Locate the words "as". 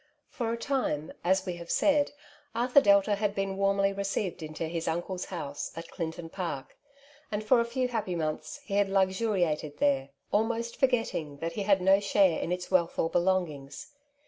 1.23-1.45